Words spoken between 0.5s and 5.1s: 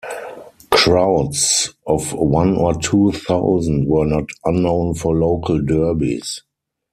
Crowds of one or two thousand were not unknown